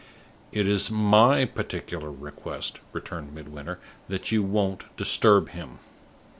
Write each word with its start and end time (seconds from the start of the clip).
"It 0.51 0.67
is 0.67 0.89
my 0.89 1.45
particular 1.45 2.09
request," 2.11 2.79
returned 2.91 3.35
Midwinter, 3.35 3.77
"that 4.07 4.31
you 4.31 4.41
won't 4.41 4.85
disturb 4.97 5.49
him." 5.49 5.77